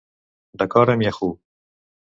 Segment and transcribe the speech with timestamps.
[0.61, 1.37] D'acord amb Yahoo!